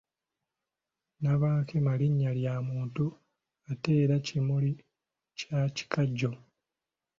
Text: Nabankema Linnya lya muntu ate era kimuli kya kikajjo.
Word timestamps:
Nabankema 1.21 1.93
Linnya 1.99 2.31
lya 2.39 2.55
muntu 2.69 3.05
ate 3.71 3.91
era 4.03 4.15
kimuli 4.25 4.71
kya 5.39 5.59
kikajjo. 5.75 6.31